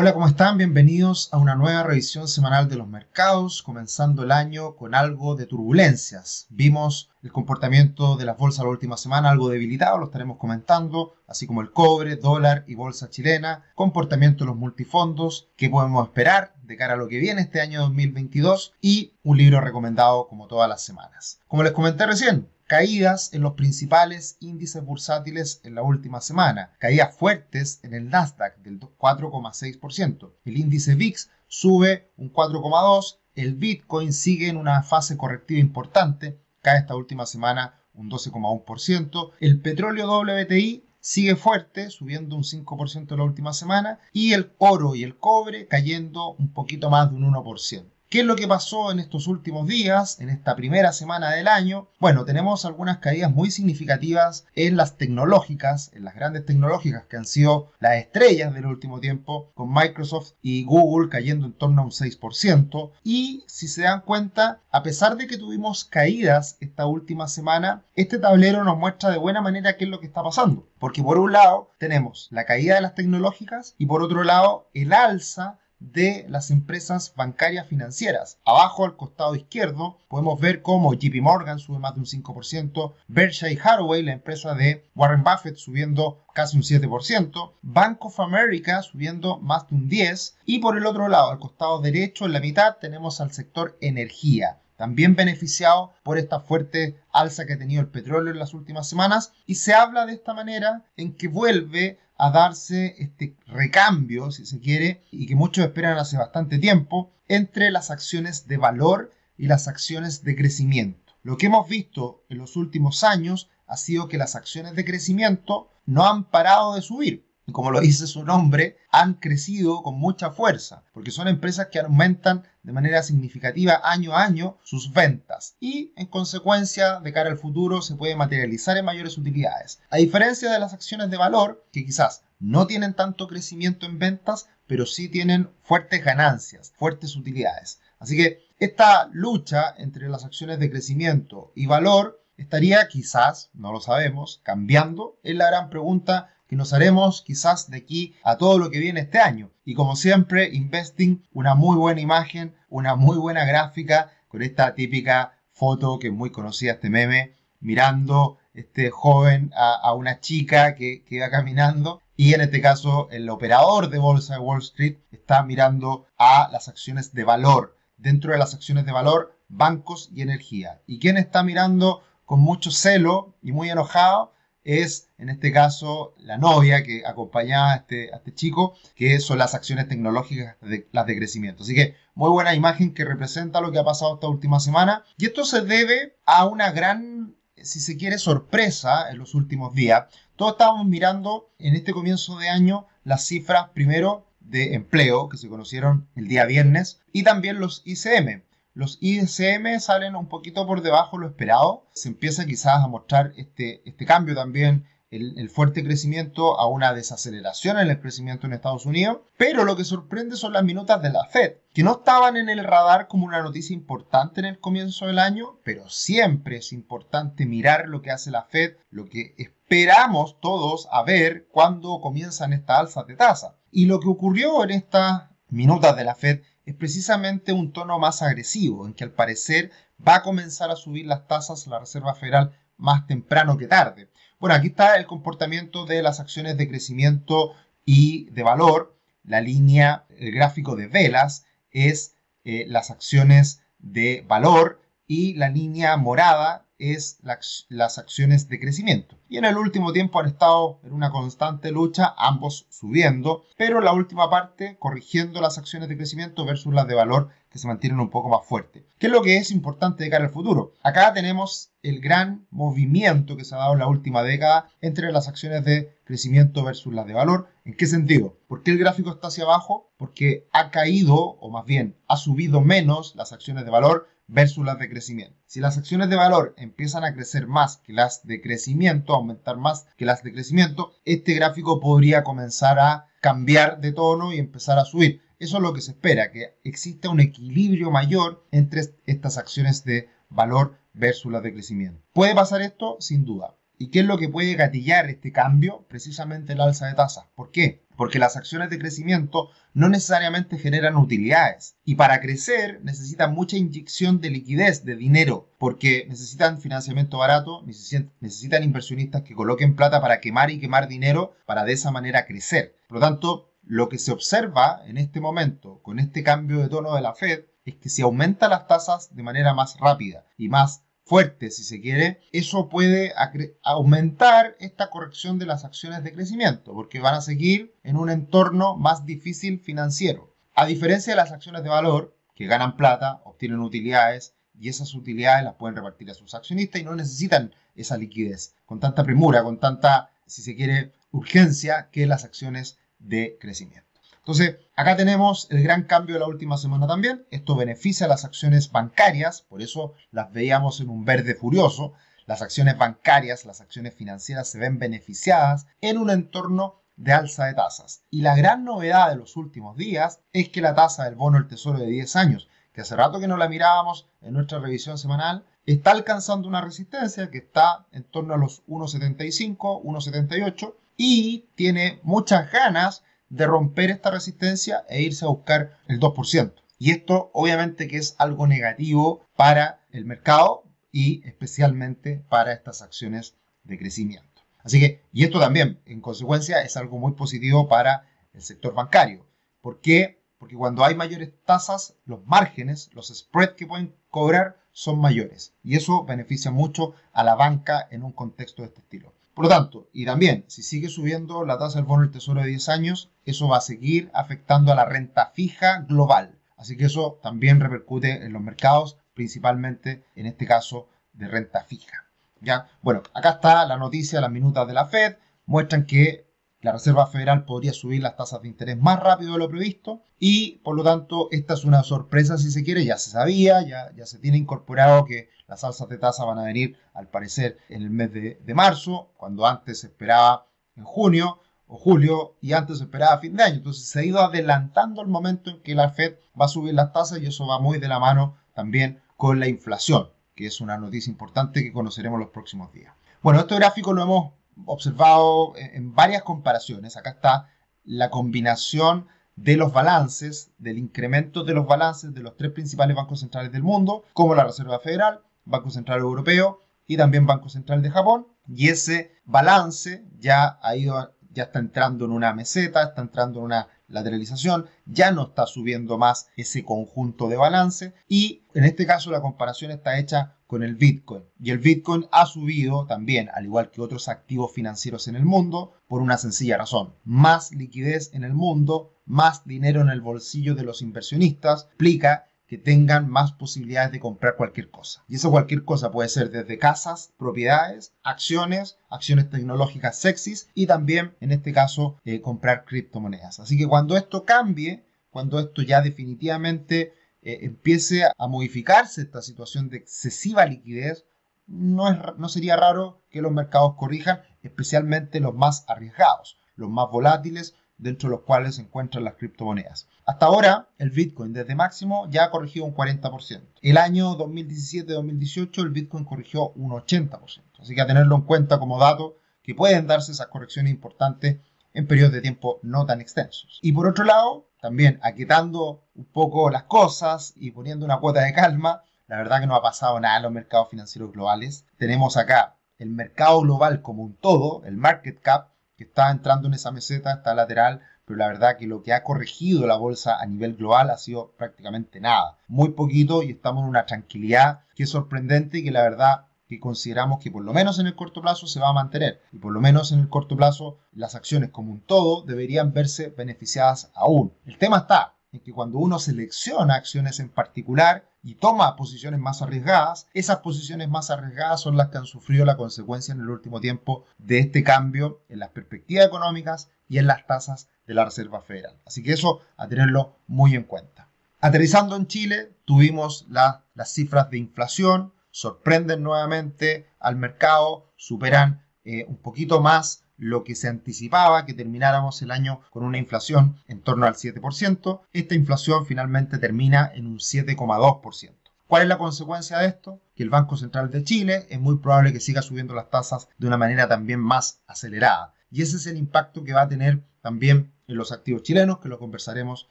[0.00, 0.58] Hola, ¿cómo están?
[0.58, 5.46] Bienvenidos a una nueva revisión semanal de los mercados, comenzando el año con algo de
[5.46, 6.46] turbulencias.
[6.50, 11.46] Vimos el comportamiento de las bolsas la última semana algo debilitado, lo estaremos comentando, así
[11.46, 16.76] como el cobre, dólar y bolsa chilena, comportamiento de los multifondos, qué podemos esperar de
[16.76, 20.82] cara a lo que viene este año 2022 y un libro recomendado como todas las
[20.82, 21.40] semanas.
[21.46, 27.16] Como les comenté recién, caídas en los principales índices bursátiles en la última semana, caídas
[27.16, 34.48] fuertes en el Nasdaq del 4,6%, el índice VIX sube un 4,2%, el Bitcoin sigue
[34.48, 41.36] en una fase correctiva importante, cae esta última semana un 12,1%, el petróleo WTI sigue
[41.36, 46.52] fuerte, subiendo un 5% la última semana, y el oro y el cobre cayendo un
[46.52, 47.86] poquito más de un 1%.
[48.08, 51.88] ¿Qué es lo que pasó en estos últimos días, en esta primera semana del año?
[52.00, 57.26] Bueno, tenemos algunas caídas muy significativas en las tecnológicas, en las grandes tecnológicas que han
[57.26, 61.90] sido las estrellas del último tiempo, con Microsoft y Google cayendo en torno a un
[61.90, 62.92] 6%.
[63.04, 68.18] Y si se dan cuenta, a pesar de que tuvimos caídas esta última semana, este
[68.18, 70.66] tablero nos muestra de buena manera qué es lo que está pasando.
[70.78, 74.94] Porque por un lado tenemos la caída de las tecnológicas y por otro lado el
[74.94, 78.38] alza de las empresas bancarias financieras.
[78.44, 83.58] Abajo al costado izquierdo podemos ver cómo JP Morgan sube más de un 5%, Berkshire
[83.62, 89.68] Hathaway, la empresa de Warren Buffett, subiendo casi un 7%, Bank of America subiendo más
[89.68, 93.20] de un 10% y por el otro lado, al costado derecho, en la mitad, tenemos
[93.20, 98.38] al sector energía también beneficiado por esta fuerte alza que ha tenido el petróleo en
[98.38, 103.36] las últimas semanas y se habla de esta manera en que vuelve a darse este
[103.46, 108.56] recambio, si se quiere, y que muchos esperan hace bastante tiempo, entre las acciones de
[108.56, 111.14] valor y las acciones de crecimiento.
[111.22, 115.70] Lo que hemos visto en los últimos años ha sido que las acciones de crecimiento
[115.86, 120.82] no han parado de subir como lo dice su nombre, han crecido con mucha fuerza,
[120.92, 126.06] porque son empresas que aumentan de manera significativa año a año sus ventas y en
[126.06, 129.80] consecuencia de cara al futuro se puede materializar en mayores utilidades.
[129.90, 134.48] A diferencia de las acciones de valor, que quizás no tienen tanto crecimiento en ventas,
[134.66, 137.80] pero sí tienen fuertes ganancias, fuertes utilidades.
[137.98, 143.80] Así que esta lucha entre las acciones de crecimiento y valor estaría quizás, no lo
[143.80, 145.18] sabemos, cambiando.
[145.22, 149.00] Es la gran pregunta que nos haremos quizás de aquí a todo lo que viene
[149.00, 149.50] este año.
[149.64, 155.38] Y como siempre, Investing, una muy buena imagen, una muy buena gráfica con esta típica
[155.52, 161.20] foto que es muy conocida, este meme, mirando este joven a, una chica que, que
[161.20, 166.06] va caminando y en este caso el operador de bolsa de Wall Street está mirando
[166.16, 167.76] a las acciones de valor.
[167.96, 170.80] Dentro de las acciones de valor, bancos y energía.
[170.86, 174.32] ¿Y quién está mirando con mucho celo y muy enojado?
[174.68, 179.54] Es, en este caso, la novia que acompañaba a este, este chico, que son las
[179.54, 181.62] acciones tecnológicas, de, las de crecimiento.
[181.62, 185.04] Así que muy buena imagen que representa lo que ha pasado esta última semana.
[185.16, 190.04] Y esto se debe a una gran, si se quiere, sorpresa en los últimos días.
[190.36, 195.48] Todos estábamos mirando en este comienzo de año las cifras, primero, de empleo que se
[195.48, 198.42] conocieron el día viernes y también los ICM.
[198.74, 201.86] Los ISM salen un poquito por debajo de lo esperado.
[201.94, 206.92] Se empieza quizás a mostrar este, este cambio también el, el, fuerte crecimiento a una
[206.92, 209.18] desaceleración en el crecimiento en Estados Unidos.
[209.36, 212.62] Pero lo que sorprende son las minutas de la Fed, que no estaban en el
[212.62, 217.88] radar como una noticia importante en el comienzo del año, pero siempre es importante mirar
[217.88, 223.06] lo que hace la Fed, lo que esperamos todos a ver cuando comienzan estas alzas
[223.06, 223.56] de tasa.
[223.70, 228.20] Y lo que ocurrió en estas minutas de la Fed es precisamente un tono más
[228.20, 229.70] agresivo, en que al parecer
[230.06, 234.10] va a comenzar a subir las tasas la Reserva Federal más temprano que tarde.
[234.38, 237.54] Bueno, aquí está el comportamiento de las acciones de crecimiento
[237.86, 238.94] y de valor.
[239.24, 245.96] La línea, el gráfico de velas es eh, las acciones de valor y la línea
[245.96, 249.16] morada es las acciones de crecimiento.
[249.28, 253.92] Y en el último tiempo han estado en una constante lucha, ambos subiendo, pero la
[253.92, 258.10] última parte corrigiendo las acciones de crecimiento versus las de valor que se mantienen un
[258.10, 258.84] poco más fuertes.
[258.98, 260.74] ¿Qué es lo que es importante de cara al futuro?
[260.82, 265.28] Acá tenemos el gran movimiento que se ha dado en la última década entre las
[265.28, 267.48] acciones de crecimiento versus las de valor.
[267.64, 268.36] ¿En qué sentido?
[268.48, 269.90] ¿Por qué el gráfico está hacia abajo?
[269.96, 274.78] Porque ha caído, o más bien ha subido menos las acciones de valor versus las
[274.78, 275.36] de crecimiento.
[275.46, 279.86] Si las acciones de valor empiezan a crecer más que las de crecimiento, aumentar más
[279.96, 284.84] que las de crecimiento, este gráfico podría comenzar a cambiar de tono y empezar a
[284.84, 285.22] subir.
[285.38, 290.08] Eso es lo que se espera, que exista un equilibrio mayor entre estas acciones de
[290.28, 292.02] valor versus las de crecimiento.
[292.12, 292.96] ¿Puede pasar esto?
[293.00, 293.56] Sin duda.
[293.78, 295.86] ¿Y qué es lo que puede gatillar este cambio?
[295.88, 297.26] Precisamente el alza de tasas.
[297.36, 297.86] ¿Por qué?
[297.98, 301.74] Porque las acciones de crecimiento no necesariamente generan utilidades.
[301.84, 308.62] Y para crecer necesitan mucha inyección de liquidez, de dinero, porque necesitan financiamiento barato, necesitan
[308.62, 312.76] inversionistas que coloquen plata para quemar y quemar dinero para de esa manera crecer.
[312.86, 316.94] Por lo tanto, lo que se observa en este momento con este cambio de tono
[316.94, 320.84] de la Fed es que si aumenta las tasas de manera más rápida y más
[321.08, 323.14] fuerte, si se quiere, eso puede
[323.62, 328.76] aumentar esta corrección de las acciones de crecimiento, porque van a seguir en un entorno
[328.76, 330.36] más difícil financiero.
[330.54, 335.44] A diferencia de las acciones de valor, que ganan plata, obtienen utilidades, y esas utilidades
[335.44, 339.58] las pueden repartir a sus accionistas y no necesitan esa liquidez con tanta premura, con
[339.58, 343.87] tanta, si se quiere, urgencia que las acciones de crecimiento.
[344.28, 347.24] Entonces, acá tenemos el gran cambio de la última semana también.
[347.30, 351.94] Esto beneficia a las acciones bancarias, por eso las veíamos en un verde furioso.
[352.26, 357.54] Las acciones bancarias, las acciones financieras se ven beneficiadas en un entorno de alza de
[357.54, 358.02] tasas.
[358.10, 361.48] Y la gran novedad de los últimos días es que la tasa del bono del
[361.48, 365.46] tesoro de 10 años, que hace rato que no la mirábamos en nuestra revisión semanal,
[365.64, 372.52] está alcanzando una resistencia que está en torno a los 1,75, 1,78 y tiene muchas
[372.52, 376.54] ganas de romper esta resistencia e irse a buscar el 2%.
[376.78, 383.34] Y esto obviamente que es algo negativo para el mercado y especialmente para estas acciones
[383.64, 384.42] de crecimiento.
[384.62, 389.26] Así que, y esto también, en consecuencia, es algo muy positivo para el sector bancario.
[389.60, 390.22] ¿Por qué?
[390.38, 395.54] Porque cuando hay mayores tasas, los márgenes, los spreads que pueden cobrar son mayores.
[395.64, 399.12] Y eso beneficia mucho a la banca en un contexto de este estilo.
[399.38, 402.48] Por lo tanto, y también, si sigue subiendo la tasa del bono del tesoro de
[402.48, 406.40] 10 años, eso va a seguir afectando a la renta fija global.
[406.56, 412.04] Así que eso también repercute en los mercados, principalmente en este caso de renta fija.
[412.40, 412.68] ¿Ya?
[412.82, 416.26] Bueno, acá está la noticia, las minutas de la Fed, muestran que
[416.60, 420.56] la Reserva Federal podría subir las tasas de interés más rápido de lo previsto y
[420.58, 424.18] por lo tanto esta es una sorpresa si se quiere, ya se sabía, ya, se
[424.18, 428.12] tiene incorporado que las alzas de tasa van a venir al parecer en el mes
[428.12, 430.46] de, de marzo, cuando antes se esperaba
[430.76, 433.56] en junio o julio y antes se esperaba fin de año.
[433.56, 436.92] Entonces se ha ido adelantando el momento en que la Fed va a subir las
[436.92, 440.76] tasas y eso va muy de la mano también con la inflación, que es una
[440.76, 442.94] noticia importante que conoceremos los próximos días.
[443.22, 444.32] Bueno, este gráfico lo hemos
[444.66, 446.96] observado en varias comparaciones.
[446.96, 447.48] Acá está
[447.84, 449.06] la combinación
[449.36, 453.62] de los balances, del incremento de los balances de los tres principales bancos centrales del
[453.62, 458.26] mundo, como la Reserva Federal, Banco Central Europeo y también Banco Central de Japón.
[458.48, 463.46] Y ese balance ya ha ido, ya está entrando en una meseta, está entrando en
[463.46, 469.10] una lateralización, ya no está subiendo más ese conjunto de balance y en este caso
[469.10, 471.22] la comparación está hecha con el Bitcoin.
[471.38, 475.74] Y el Bitcoin ha subido también, al igual que otros activos financieros en el mundo,
[475.86, 476.94] por una sencilla razón.
[477.04, 482.56] Más liquidez en el mundo, más dinero en el bolsillo de los inversionistas, explica que
[482.56, 485.04] tengan más posibilidades de comprar cualquier cosa.
[485.06, 491.14] Y eso cualquier cosa puede ser desde casas, propiedades, acciones, acciones tecnológicas sexys y también,
[491.20, 493.38] en este caso, eh, comprar criptomonedas.
[493.38, 499.68] Así que cuando esto cambie, cuando esto ya definitivamente eh, empiece a modificarse esta situación
[499.68, 501.04] de excesiva liquidez,
[501.46, 506.90] no, es, no sería raro que los mercados corrijan, especialmente los más arriesgados, los más
[506.90, 509.88] volátiles, dentro de los cuales se encuentran las criptomonedas.
[510.04, 513.40] Hasta ahora, el Bitcoin desde máximo ya ha corregido un 40%.
[513.62, 517.20] El año 2017-2018 el Bitcoin corrigió un 80%.
[517.60, 521.38] Así que a tenerlo en cuenta como dato que pueden darse esas correcciones importantes
[521.72, 523.60] en periodos de tiempo no tan extensos.
[523.62, 528.32] Y por otro lado, también aquietando un poco las cosas y poniendo una cuota de
[528.32, 531.64] calma, la verdad que no ha pasado nada en los mercados financieros globales.
[531.78, 536.54] Tenemos acá el mercado global como un todo, el market cap, que está entrando en
[536.54, 540.26] esa meseta, está lateral, pero la verdad que lo que ha corregido la bolsa a
[540.26, 542.38] nivel global ha sido prácticamente nada.
[542.48, 546.60] Muy poquito y estamos en una tranquilidad que es sorprendente y que la verdad que
[546.60, 549.20] consideramos que por lo menos en el corto plazo se va a mantener.
[549.32, 553.08] Y por lo menos en el corto plazo las acciones como un todo deberían verse
[553.16, 554.32] beneficiadas aún.
[554.46, 559.42] El tema está en que cuando uno selecciona acciones en particular, y toma posiciones más
[559.42, 563.60] arriesgadas, esas posiciones más arriesgadas son las que han sufrido la consecuencia en el último
[563.60, 568.40] tiempo de este cambio en las perspectivas económicas y en las tasas de la Reserva
[568.40, 568.76] Federal.
[568.86, 571.08] Así que eso a tenerlo muy en cuenta.
[571.40, 579.18] Aterrizando en Chile, tuvimos las cifras de inflación, sorprenden nuevamente al mercado, superan eh, un
[579.18, 584.06] poquito más lo que se anticipaba que termináramos el año con una inflación en torno
[584.06, 585.00] al 7%.
[585.12, 588.32] Esta inflación finalmente termina en un 7,2%.
[588.66, 590.00] ¿Cuál es la consecuencia de esto?
[590.16, 593.46] Que el Banco Central de Chile es muy probable que siga subiendo las tasas de
[593.46, 595.34] una manera también más acelerada.
[595.52, 598.88] Y ese es el impacto que va a tener también en los activos chilenos, que
[598.88, 599.68] lo conversaremos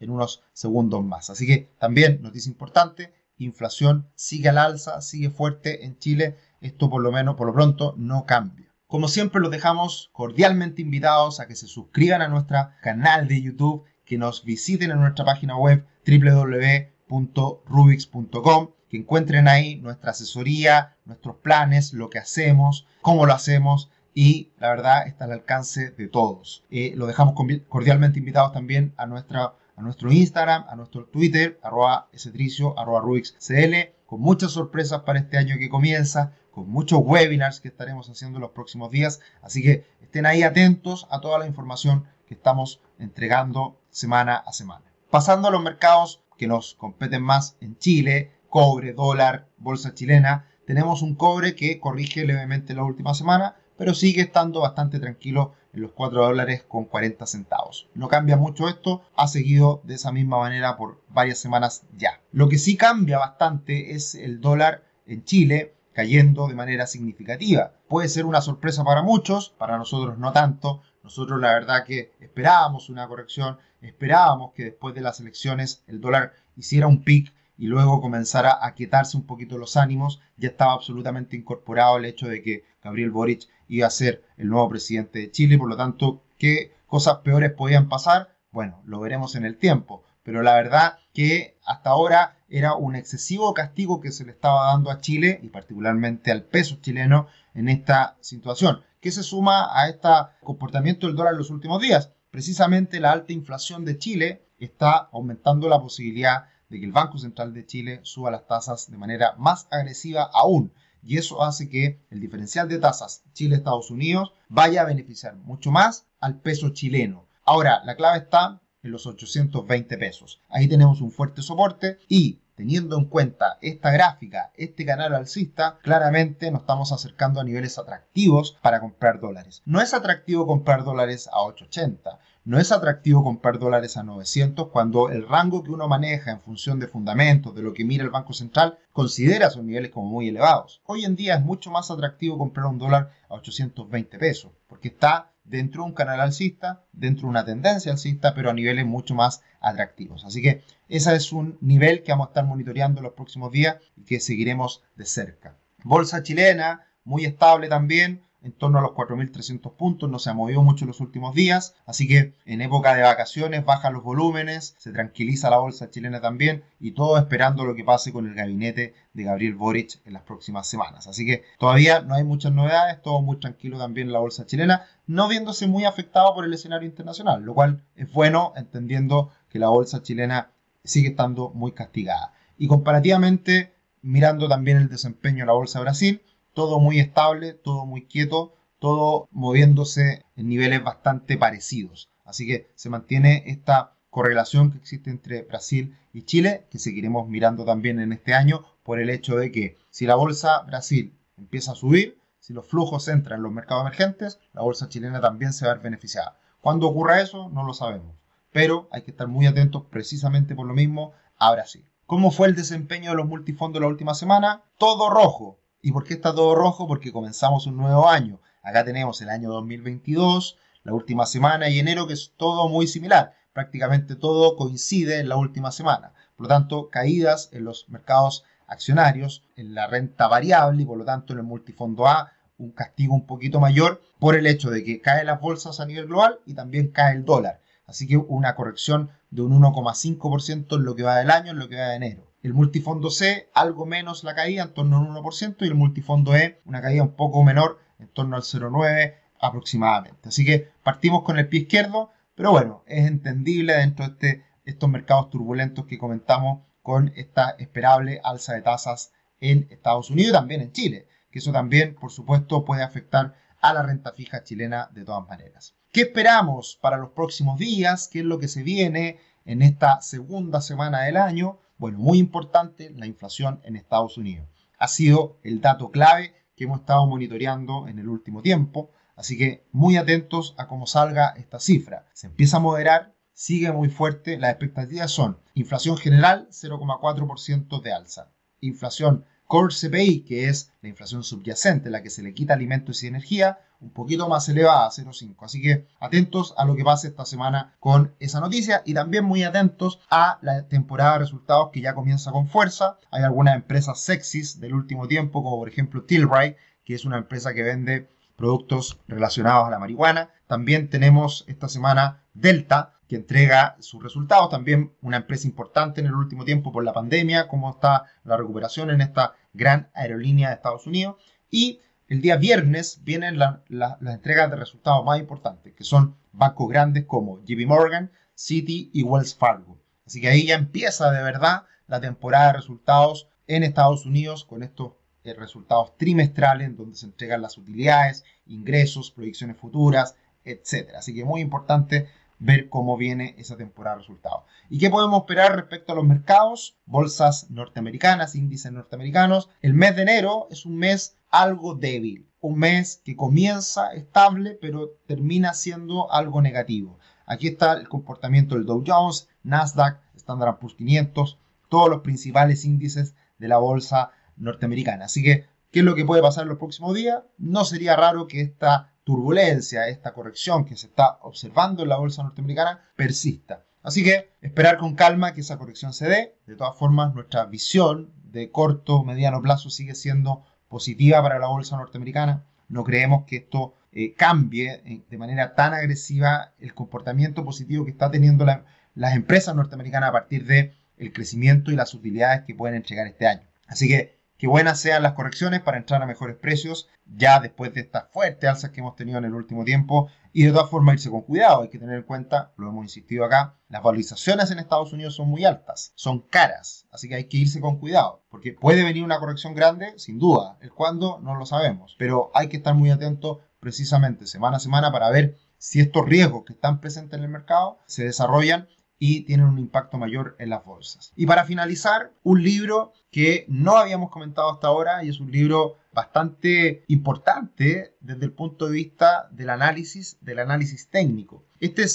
[0.00, 1.28] en unos segundos más.
[1.28, 6.36] Así que también, noticia importante, inflación sigue al alza, sigue fuerte en Chile.
[6.60, 8.72] Esto por lo menos, por lo pronto, no cambia.
[8.86, 13.84] Como siempre, los dejamos cordialmente invitados a que se suscriban a nuestro canal de YouTube,
[14.04, 21.92] que nos visiten en nuestra página web www.rubix.com, que encuentren ahí nuestra asesoría, nuestros planes,
[21.92, 26.64] lo que hacemos, cómo lo hacemos y la verdad está al alcance de todos.
[26.70, 27.34] Eh, lo dejamos
[27.68, 33.94] cordialmente invitados también a nuestra a nuestro Instagram, a nuestro Twitter, arroba esetricio, arroba RubixCL,
[34.06, 38.42] con muchas sorpresas para este año que comienza, con muchos webinars que estaremos haciendo en
[38.42, 39.20] los próximos días.
[39.42, 44.84] Así que estén ahí atentos a toda la información que estamos entregando semana a semana.
[45.10, 51.02] Pasando a los mercados que nos competen más en Chile, cobre, dólar, bolsa chilena, tenemos
[51.02, 55.92] un cobre que corrige levemente la última semana, pero sigue estando bastante tranquilo en los
[55.92, 57.88] 4 dólares con 40 centavos.
[57.94, 62.20] No cambia mucho esto, ha seguido de esa misma manera por varias semanas ya.
[62.32, 67.72] Lo que sí cambia bastante es el dólar en Chile cayendo de manera significativa.
[67.88, 70.82] Puede ser una sorpresa para muchos, para nosotros no tanto.
[71.02, 76.32] Nosotros la verdad que esperábamos una corrección, esperábamos que después de las elecciones el dólar
[76.56, 80.20] hiciera un pic y luego comenzara a quietarse un poquito los ánimos.
[80.36, 84.68] Ya estaba absolutamente incorporado el hecho de que Gabriel Boric iba a ser el nuevo
[84.68, 88.36] presidente de Chile, por lo tanto, ¿qué cosas peores podían pasar?
[88.50, 93.52] Bueno, lo veremos en el tiempo, pero la verdad que hasta ahora era un excesivo
[93.54, 98.16] castigo que se le estaba dando a Chile y particularmente al peso chileno en esta
[98.20, 98.82] situación.
[99.00, 100.08] ¿Qué se suma a este
[100.42, 102.12] comportamiento del dólar en los últimos días?
[102.30, 107.52] Precisamente la alta inflación de Chile está aumentando la posibilidad de que el Banco Central
[107.52, 110.72] de Chile suba las tasas de manera más agresiva aún
[111.04, 116.06] y eso hace que el diferencial de tasas Chile-Estados Unidos vaya a beneficiar mucho más
[116.20, 117.26] al peso chileno.
[117.44, 120.40] Ahora, la clave está en los 820 pesos.
[120.48, 126.50] Ahí tenemos un fuerte soporte y teniendo en cuenta esta gráfica, este canal alcista, claramente
[126.50, 129.62] nos estamos acercando a niveles atractivos para comprar dólares.
[129.64, 135.08] No es atractivo comprar dólares a 880, no es atractivo comprar dólares a 900 cuando
[135.08, 138.34] el rango que uno maneja en función de fundamentos, de lo que mira el Banco
[138.34, 140.82] Central, considera esos niveles como muy elevados.
[140.84, 145.32] Hoy en día es mucho más atractivo comprar un dólar a 820 pesos, porque está
[145.44, 149.42] dentro de un canal alcista, dentro de una tendencia alcista, pero a niveles mucho más
[149.60, 150.24] atractivos.
[150.26, 154.04] Así que ese es un nivel que vamos a estar monitoreando los próximos días y
[154.04, 155.56] que seguiremos de cerca.
[155.82, 160.62] Bolsa chilena, muy estable también, en torno a los 4.300 puntos, no se ha movido
[160.62, 164.92] mucho en los últimos días, así que en época de vacaciones bajan los volúmenes, se
[164.92, 169.24] tranquiliza la bolsa chilena también y todo esperando lo que pase con el gabinete de
[169.24, 171.06] Gabriel Boric en las próximas semanas.
[171.06, 175.26] Así que todavía no hay muchas novedades, todo muy tranquilo también la bolsa chilena, no
[175.26, 180.02] viéndose muy afectado por el escenario internacional, lo cual es bueno entendiendo que la bolsa
[180.02, 180.50] chilena
[180.84, 182.34] sigue estando muy castigada.
[182.58, 183.72] Y comparativamente,
[184.02, 186.22] mirando también el desempeño de la bolsa de Brasil,
[186.54, 192.10] todo muy estable, todo muy quieto, todo moviéndose en niveles bastante parecidos.
[192.24, 197.64] Así que se mantiene esta correlación que existe entre Brasil y Chile, que seguiremos mirando
[197.64, 201.76] también en este año por el hecho de que si la bolsa Brasil empieza a
[201.76, 205.72] subir, si los flujos entran en los mercados emergentes, la bolsa chilena también se va
[205.72, 206.38] a ver beneficiada.
[206.60, 207.48] ¿Cuándo ocurra eso?
[207.48, 208.14] No lo sabemos.
[208.52, 211.84] Pero hay que estar muy atentos precisamente por lo mismo a Brasil.
[212.06, 214.62] ¿Cómo fue el desempeño de los multifondos la última semana?
[214.78, 215.58] Todo rojo.
[215.84, 216.88] ¿Y por qué está todo rojo?
[216.88, 218.40] Porque comenzamos un nuevo año.
[218.62, 223.34] Acá tenemos el año 2022, la última semana y enero, que es todo muy similar.
[223.52, 226.14] Prácticamente todo coincide en la última semana.
[226.36, 231.04] Por lo tanto, caídas en los mercados accionarios, en la renta variable y por lo
[231.04, 235.02] tanto en el multifondo A, un castigo un poquito mayor por el hecho de que
[235.02, 237.60] caen las bolsas a nivel global y también cae el dólar.
[237.86, 241.68] Así que una corrección de un 1,5% en lo que va del año, en lo
[241.68, 242.33] que va de enero.
[242.44, 246.60] El multifondo C, algo menos la caída, en torno al 1%, y el multifondo E,
[246.66, 250.28] una caída un poco menor, en torno al 0,9% aproximadamente.
[250.28, 254.90] Así que partimos con el pie izquierdo, pero bueno, es entendible dentro de este, estos
[254.90, 260.60] mercados turbulentos que comentamos con esta esperable alza de tasas en Estados Unidos y también
[260.60, 265.06] en Chile, que eso también, por supuesto, puede afectar a la renta fija chilena de
[265.06, 265.76] todas maneras.
[265.92, 268.06] ¿Qué esperamos para los próximos días?
[268.12, 271.60] ¿Qué es lo que se viene en esta segunda semana del año?
[271.76, 274.48] Bueno, muy importante, la inflación en Estados Unidos.
[274.78, 279.66] Ha sido el dato clave que hemos estado monitoreando en el último tiempo, así que
[279.72, 282.06] muy atentos a cómo salga esta cifra.
[282.12, 288.30] Se empieza a moderar, sigue muy fuerte, las expectativas son inflación general 0,4% de alza,
[288.60, 293.08] inflación Core CPI, que es la inflación subyacente, la que se le quita alimentos y
[293.08, 295.36] energía, un poquito más elevada, 0,5.
[295.40, 299.44] Así que atentos a lo que pase esta semana con esa noticia y también muy
[299.44, 302.98] atentos a la temporada de resultados que ya comienza con fuerza.
[303.10, 307.52] Hay algunas empresas sexys del último tiempo, como por ejemplo Tilray, que es una empresa
[307.54, 310.30] que vende productos relacionados a la marihuana.
[310.46, 314.50] También tenemos esta semana Delta, que entrega sus resultados.
[314.50, 318.90] También una empresa importante en el último tiempo por la pandemia, cómo está la recuperación
[318.90, 321.16] en esta gran aerolínea de Estados Unidos.
[321.50, 323.58] Y el día viernes vienen las
[324.00, 329.34] entregas de resultados más importantes, que son bancos grandes como JP Morgan, Citi y Wells
[329.34, 329.78] Fargo.
[330.06, 334.62] Así que ahí ya empieza de verdad la temporada de resultados en Estados Unidos con
[334.62, 334.92] estos
[335.24, 340.90] eh, resultados trimestrales en donde se entregan las utilidades, ingresos, proyecciones futuras, etc.
[340.98, 344.44] Así que muy importante ver cómo viene esa temporada de resultados.
[344.68, 346.76] ¿Y qué podemos esperar respecto a los mercados?
[346.86, 349.50] Bolsas norteamericanas, índices norteamericanos.
[349.62, 354.90] El mes de enero es un mes algo débil, un mes que comienza estable pero
[355.06, 356.98] termina siendo algo negativo.
[357.26, 361.38] Aquí está el comportamiento del Dow Jones, Nasdaq, Standard Poor's 500,
[361.68, 365.06] todos los principales índices de la bolsa norteamericana.
[365.06, 367.22] Así que, ¿qué es lo que puede pasar en los próximos días?
[367.38, 372.22] No sería raro que esta turbulencia, esta corrección que se está observando en la bolsa
[372.22, 373.64] norteamericana persista.
[373.82, 376.36] Así que esperar con calma que esa corrección se dé.
[376.46, 381.76] De todas formas, nuestra visión de corto, mediano plazo sigue siendo positiva para la bolsa
[381.76, 382.44] norteamericana.
[382.68, 387.90] No creemos que esto eh, cambie eh, de manera tan agresiva el comportamiento positivo que
[387.90, 388.46] está teniendo
[388.94, 393.26] las empresas norteamericanas a partir de el crecimiento y las utilidades que pueden entregar este
[393.26, 393.42] año.
[393.66, 397.82] Así que que buenas sean las correcciones para entrar a mejores precios ya después de
[397.82, 400.08] estas fuertes alzas que hemos tenido en el último tiempo.
[400.32, 401.62] Y de todas formas irse con cuidado.
[401.62, 405.28] Hay que tener en cuenta, lo hemos insistido acá, las valorizaciones en Estados Unidos son
[405.28, 409.18] muy altas, son caras, así que hay que irse con cuidado, porque puede venir una
[409.18, 413.40] corrección grande, sin duda, el cuándo no lo sabemos, pero hay que estar muy atento
[413.58, 417.78] precisamente semana a semana para ver si estos riesgos que están presentes en el mercado
[417.86, 421.12] se desarrollan y tienen un impacto mayor en las bolsas.
[421.16, 425.78] Y para finalizar, un libro que no habíamos comentado hasta ahora y es un libro
[425.92, 431.44] bastante importante desde el punto de vista del análisis, del análisis técnico.
[431.60, 431.86] Este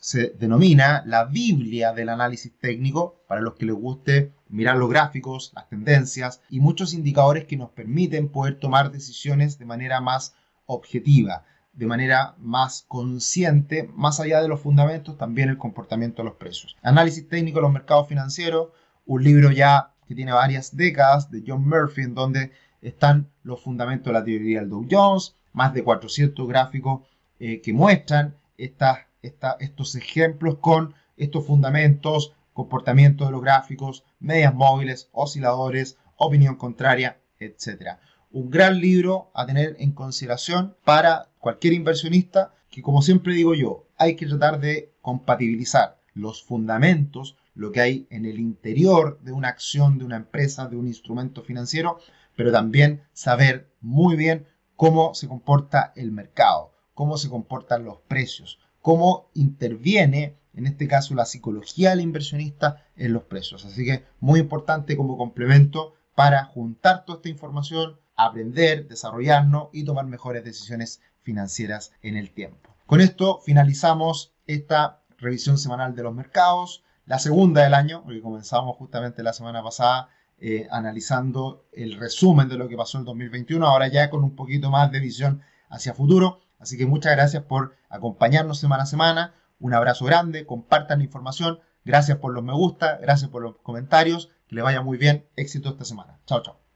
[0.00, 5.52] se denomina la Biblia del análisis técnico para los que les guste mirar los gráficos,
[5.54, 10.34] las tendencias y muchos indicadores que nos permiten poder tomar decisiones de manera más
[10.66, 11.44] objetiva
[11.78, 16.76] de manera más consciente, más allá de los fundamentos, también el comportamiento de los precios.
[16.82, 18.70] Análisis técnico de los mercados financieros,
[19.06, 22.50] un libro ya que tiene varias décadas de John Murphy, en donde
[22.82, 27.02] están los fundamentos de la teoría del Dow Jones, más de 400 gráficos
[27.38, 35.96] eh, que muestran estos ejemplos con estos fundamentos, comportamiento de los gráficos, medias móviles, osciladores,
[36.16, 37.98] opinión contraria, etc
[38.30, 43.86] un gran libro a tener en consideración para cualquier inversionista que, como siempre digo yo,
[43.96, 49.48] hay que tratar de compatibilizar los fundamentos, lo que hay en el interior de una
[49.48, 51.98] acción, de una empresa, de un instrumento financiero,
[52.36, 58.58] pero también saber muy bien cómo se comporta el mercado, cómo se comportan los precios,
[58.80, 63.64] cómo interviene, en este caso, la psicología del inversionista en los precios.
[63.64, 70.04] Así que muy importante como complemento para juntar toda esta información, aprender, desarrollarnos y tomar
[70.04, 72.74] mejores decisiones financieras en el tiempo.
[72.84, 78.76] Con esto finalizamos esta revisión semanal de los mercados, la segunda del año, porque comenzamos
[78.76, 83.88] justamente la semana pasada eh, analizando el resumen de lo que pasó en 2021, ahora
[83.88, 86.40] ya con un poquito más de visión hacia futuro.
[86.58, 89.34] Así que muchas gracias por acompañarnos semana a semana.
[89.60, 91.60] Un abrazo grande, compartan la información.
[91.84, 94.28] Gracias por los me gusta, gracias por los comentarios.
[94.48, 95.28] Que le vaya muy bien.
[95.36, 96.18] Éxito esta semana.
[96.26, 96.58] Chao, chao.